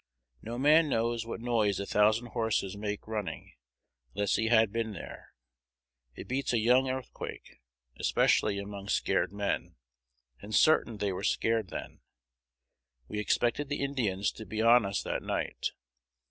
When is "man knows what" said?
0.57-1.41